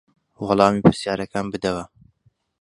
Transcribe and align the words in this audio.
وەڵامی 0.45 0.85
پرسیارەکان 0.85 1.45
بدەوە. 1.53 1.83